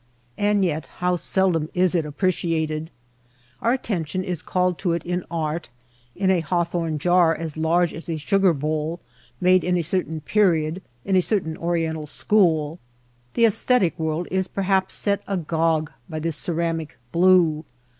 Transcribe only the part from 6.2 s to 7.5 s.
a haw thorn jar